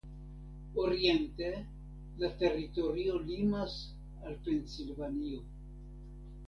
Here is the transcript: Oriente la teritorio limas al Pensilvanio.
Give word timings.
Oriente 0.83 1.51
la 2.23 2.31
teritorio 2.41 3.21
limas 3.29 3.77
al 4.25 4.43
Pensilvanio. 4.49 5.45